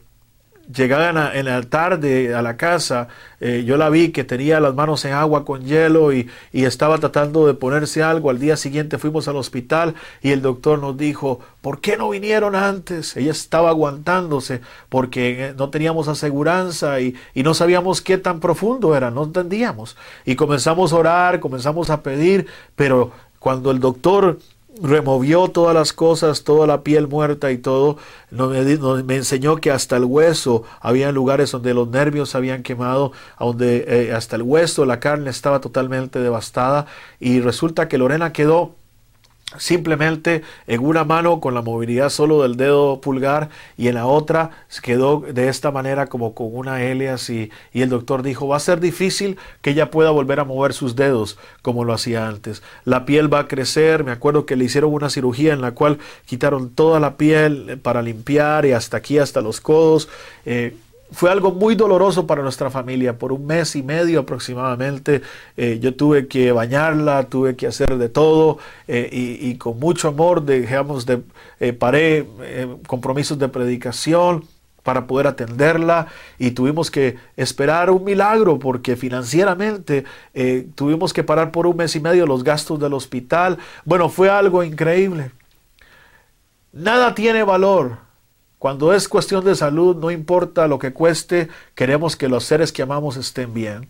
[0.73, 3.07] llegaban en la tarde a la casa,
[3.39, 7.45] eh, yo la vi que tenía las manos en agua con hielo y, estaba tratando
[7.45, 8.29] de ponerse algo.
[8.29, 12.55] Al día siguiente fuimos al hospital y el doctor nos dijo, ¿por qué no vinieron
[12.55, 13.15] antes?
[13.15, 19.11] Ella estaba aguantándose porque no teníamos aseguranza y, y no sabíamos qué tan profundo era,
[19.11, 19.95] no entendíamos.
[20.25, 24.39] Y comenzamos a orar, comenzamos a pedir, pero cuando el doctor
[24.81, 27.97] removió todas las cosas, toda la piel muerta y todo.
[28.31, 34.13] me enseñó que hasta el hueso, había lugares donde los nervios habían quemado, donde eh,
[34.13, 36.87] hasta el hueso, la carne estaba totalmente devastada.
[37.19, 38.75] Y resulta que Lorena quedó
[39.57, 44.49] simplemente en una mano con la movilidad solo del dedo pulgar y en la otra
[44.81, 48.59] quedó de esta manera como con una L así y el doctor dijo va a
[48.59, 52.63] ser difícil que ella pueda volver a mover sus dedos como lo hacía antes.
[52.85, 55.99] La piel va a crecer me acuerdo que le hicieron una cirugía en la cual
[56.25, 60.09] quitaron toda la piel para limpiar y hasta aquí hasta los codos
[60.45, 60.75] eh,
[61.15, 63.17] fue algo muy doloroso para nuestra familia.
[63.17, 65.21] Por un mes y medio aproximadamente
[65.55, 68.57] eh, yo tuve que bañarla, tuve que hacer de todo
[68.87, 69.09] eh,
[69.41, 71.21] y, con mucho amor dejamos de,
[71.61, 72.27] eh, paré
[72.85, 74.43] compromisos de predicación
[74.83, 76.07] para poder atenderla
[76.37, 80.03] y tuvimos que esperar un milagro porque financieramente
[80.75, 83.57] tuvimos que parar por un mes y medio los gastos del hospital.
[83.85, 85.31] Bueno, fue algo increíble.
[86.73, 88.04] Nada tiene valor
[88.65, 92.81] cuando es cuestión de salud, no importa lo que cueste, queremos que los seres que
[92.81, 93.89] amamos estén bien.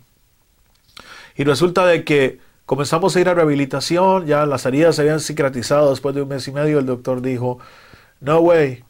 [1.34, 5.88] Y resulta de que comenzamos a ir a rehabilitación, ya las heridas se habían cicatrizado
[5.88, 7.58] después de un mes y medio, el doctor dijo,
[8.20, 8.84] no way,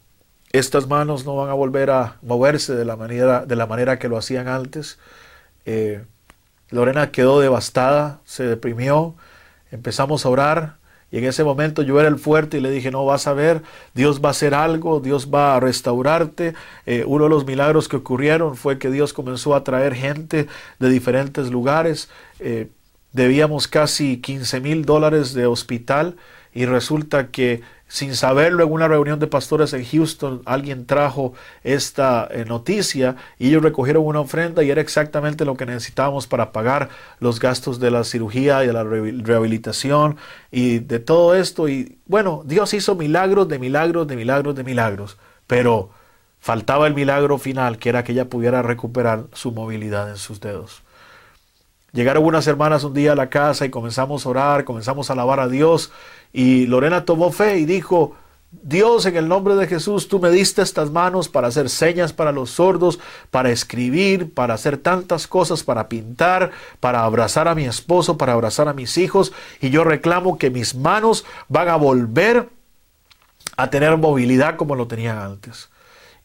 [0.51, 4.09] estas manos no van a volver a moverse de la manera, de la manera que
[4.09, 4.99] lo hacían antes.
[5.63, 6.03] Eh,
[6.69, 9.15] Lorena quedó devastada, se deprimió,
[9.71, 10.75] empezamos a orar,
[11.11, 13.61] y en ese momento yo era el fuerte y le dije, no, vas a ver,
[13.93, 16.53] Dios va a hacer algo, Dios va a restaurarte.
[16.85, 20.47] Eh, uno de los milagros que ocurrieron fue que Dios comenzó a traer gente
[20.79, 22.09] de diferentes lugares.
[22.39, 22.67] Eh,
[23.13, 26.17] debíamos casi 15 mil dólares de hospital
[26.53, 31.33] y resulta que sin saberlo, en una reunión de pastores en Houston, alguien trajo
[31.63, 36.51] esta eh, noticia y ellos recogieron una ofrenda y era exactamente lo que necesitábamos para
[36.51, 40.17] pagar los gastos de la cirugía y de la rehabilitación
[40.51, 41.69] y de todo esto.
[41.69, 45.17] Y bueno, Dios hizo milagros de milagros, de milagros, de milagros,
[45.47, 45.89] pero
[46.39, 50.83] faltaba el milagro final, que era que ella pudiera recuperar su movilidad en sus dedos.
[51.97, 55.39] Llegaron unas hermanas un día a la casa y comenzamos a orar, comenzamos a alabar
[55.39, 55.91] a Dios
[56.31, 58.13] y Lorena tomó fe y dijo,
[58.51, 62.31] Dios, en el nombre de Jesús, tú me diste estas manos para hacer señas para
[62.31, 62.99] los sordos,
[63.31, 68.67] para escribir, para hacer tantas cosas, para pintar, para abrazar a mi esposo, para abrazar
[68.67, 69.33] a mis hijos.
[69.59, 72.47] Y yo reclamo que mis manos van a volver
[73.55, 75.71] a tener movilidad como lo tenían antes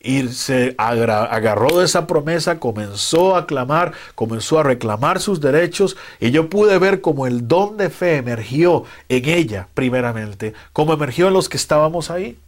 [0.02, 6.30] y se agarró de esa promesa, comenzó a clamar, comenzó a reclamar sus derechos y
[6.30, 11.34] yo pude ver cómo el don de fe emergió en ella primeramente, como emergió en
[11.34, 12.38] los que estábamos ahí.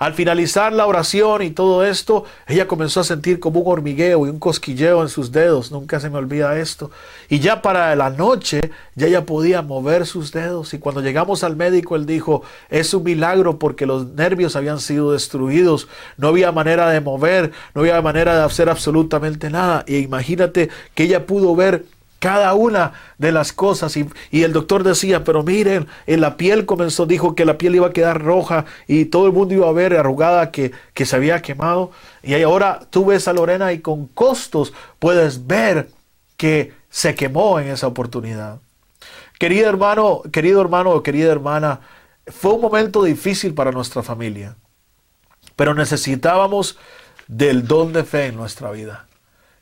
[0.00, 4.30] Al finalizar la oración y todo esto, ella comenzó a sentir como un hormigueo y
[4.30, 5.70] un cosquilleo en sus dedos.
[5.70, 6.90] Nunca se me olvida esto.
[7.28, 8.62] Y ya para la noche,
[8.94, 10.72] ya ella podía mover sus dedos.
[10.72, 15.12] Y cuando llegamos al médico, él dijo, es un milagro porque los nervios habían sido
[15.12, 15.86] destruidos.
[16.16, 19.84] No había manera de mover, no había manera de hacer absolutamente nada.
[19.86, 21.84] Y imagínate que ella pudo ver
[22.20, 23.96] cada una de las cosas.
[23.96, 24.06] Y,
[24.44, 27.92] el doctor decía, pero miren, en la piel comenzó, dijo que la piel iba a
[27.92, 31.90] quedar roja y todo el mundo iba a ver arrugada que, que se había quemado.
[32.22, 35.88] Y ahora tú ves a Lorena y con costos puedes ver
[36.36, 38.60] que se quemó en esa oportunidad.
[39.38, 41.80] Querido hermano, querido hermano o querida hermana,
[42.26, 44.56] fue un momento difícil para nuestra familia,
[45.56, 46.78] pero necesitábamos
[47.26, 49.06] del don de fe en nuestra vida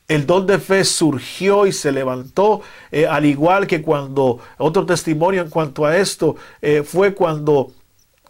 [0.09, 5.43] el don de fe surgió y se levantó, eh, al igual que cuando, otro testimonio
[5.43, 7.71] en cuanto a esto, eh, fue cuando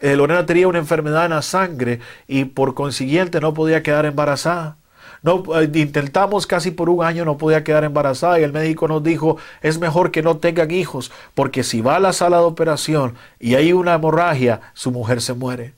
[0.02, 4.78] eh, Lorena tenía una enfermedad en la sangre y por consiguiente no podía quedar embarazada.
[5.22, 9.38] No, intentamos casi por un año, no podía quedar embarazada y el médico nos dijo,
[9.62, 13.56] es mejor que no tengan hijos, porque si va a la sala de operación y
[13.56, 15.74] hay una hemorragia, su mujer se muere.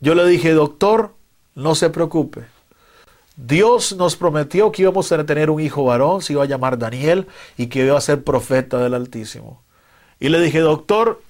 [0.00, 1.14] Yo le dije, doctor,
[1.54, 2.42] no se preocupe,
[3.36, 7.26] Dios nos prometió que íbamos a tener un hijo varón, se iba a llamar Daniel
[7.56, 9.62] y que iba a ser profeta del Altísimo.
[10.20, 11.20] Y le dije, doctor,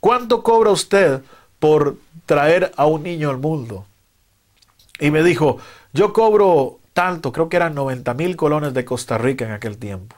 [0.00, 1.22] ¿cuánto cobra usted
[1.60, 1.96] por
[2.26, 3.86] traer a un niño al mundo?
[4.98, 5.58] Y me dijo,
[5.92, 10.16] yo cobro tanto, creo que eran 90 mil colones de Costa Rica en aquel tiempo.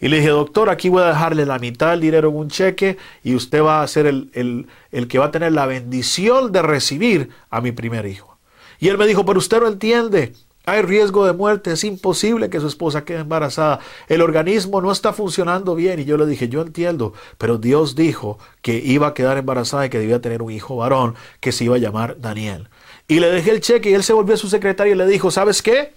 [0.00, 2.96] Y le dije, doctor, aquí voy a dejarle la mitad del dinero en un cheque
[3.22, 6.62] y usted va a ser el, el, el que va a tener la bendición de
[6.62, 8.38] recibir a mi primer hijo.
[8.78, 10.32] Y él me dijo, pero usted no entiende,
[10.66, 13.80] hay riesgo de muerte, es imposible que su esposa quede embarazada.
[14.08, 15.98] El organismo no está funcionando bien.
[16.00, 19.90] Y yo le dije, yo entiendo, pero Dios dijo que iba a quedar embarazada y
[19.90, 22.68] que debía tener un hijo varón que se iba a llamar Daniel.
[23.08, 25.30] Y le dejé el cheque y él se volvió a su secretario y le dijo,
[25.30, 25.92] ¿sabes qué?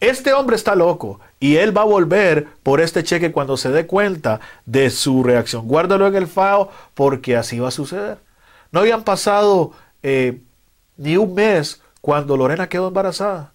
[0.00, 3.86] Este hombre está loco y él va a volver por este cheque cuando se dé
[3.86, 5.68] cuenta de su reacción.
[5.68, 8.18] Guárdalo en el FAO porque así va a suceder.
[8.72, 9.72] No habían pasado
[10.02, 10.40] eh,
[10.96, 13.52] ni un mes cuando Lorena quedó embarazada.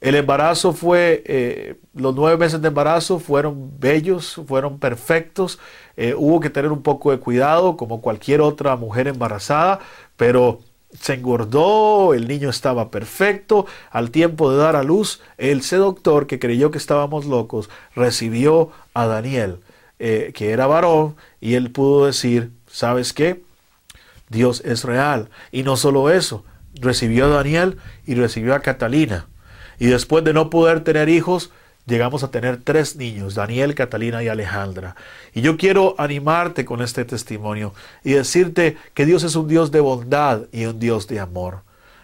[0.00, 5.58] El embarazo fue, eh, los nueve meses de embarazo fueron bellos, fueron perfectos.
[5.96, 9.80] Eh, hubo que tener un poco de cuidado como cualquier otra mujer embarazada,
[10.16, 10.60] pero
[10.98, 13.66] se engordó, el niño estaba perfecto.
[13.90, 19.06] Al tiempo de dar a luz, el doctor que creyó que estábamos locos recibió a
[19.06, 19.60] Daniel,
[19.98, 23.42] eh, que era varón, y él pudo decir, ¿sabes qué?
[24.30, 25.28] Dios es real.
[25.52, 26.44] Y no solo eso,
[26.74, 27.76] recibió a Daniel
[28.06, 29.26] y recibió a Catalina.
[29.80, 31.50] Y después de no poder tener hijos,
[31.86, 34.94] llegamos a tener tres niños, Daniel, Catalina y Alejandra.
[35.34, 37.72] Y yo quiero animarte con este testimonio
[38.04, 41.62] y decirte que Dios es un Dios de bondad y un Dios de amor.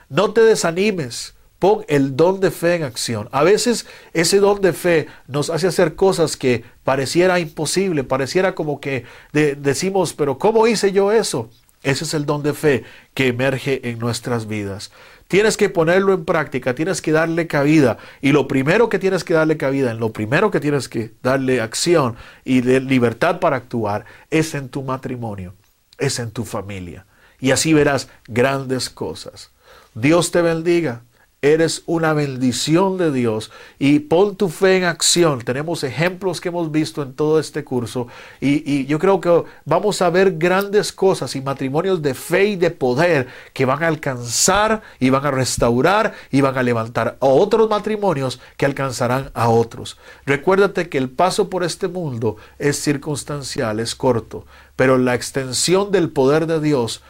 [0.08, 1.34] No te desanimes.
[1.58, 3.30] Pon el don de fe en acción.
[3.32, 8.78] A veces ese don de fe nos hace hacer cosas que pareciera imposible, pareciera como
[8.78, 11.48] que decimos, pero ¿cómo hice yo eso?
[11.82, 14.90] Ese es el don de fe que emerge en nuestras vidas.
[15.28, 17.98] Tienes que ponerlo en práctica, tienes que darle cabida.
[18.20, 21.60] Y lo primero que tienes que darle cabida, en lo primero que tienes que darle
[21.60, 25.54] acción y libertad para actuar, es en tu matrimonio,
[25.98, 27.06] es en tu familia.
[27.40, 29.50] Y así verás grandes cosas.
[29.94, 31.02] Dios te bendiga
[31.42, 35.40] eres una bendición de Dios y pon tu fe en acción.
[35.40, 38.08] Tenemos ejemplos que hemos visto en todo este curso
[38.40, 42.70] y, yo creo que vamos a ver grandes cosas y matrimonios de fe y de
[42.70, 47.68] poder que van a alcanzar y van a restaurar y van a levantar a otros
[47.68, 49.98] matrimonios que alcanzarán a otros.
[50.24, 56.10] Recuérdate que el paso por este mundo es circunstancial, es corto, pero la extensión del
[56.10, 57.02] poder de Dios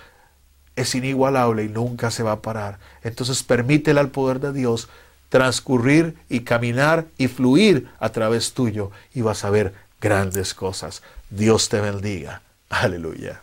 [0.76, 2.78] es inigualable y nunca se va a parar.
[3.02, 4.88] Entonces permítele al poder de Dios
[5.28, 11.02] transcurrir y caminar y fluir a través tuyo y vas a ver grandes cosas.
[11.30, 12.42] Dios te bendiga.
[12.68, 13.42] Aleluya.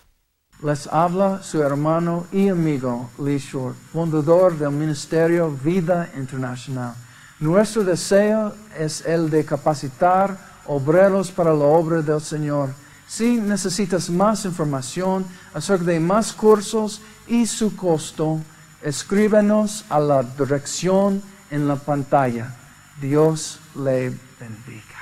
[0.63, 6.93] Les habla su hermano y amigo Lee Short, fundador del Ministerio Vida Internacional.
[7.39, 12.69] Nuestro deseo es el de capacitar obreros para la obra del Señor.
[13.15, 18.39] Si necesitas más información acerca de más cursos, y su costo,
[18.81, 22.55] escríbenos a la dirección en la pantalla.
[22.99, 24.92] Dios le bendiga.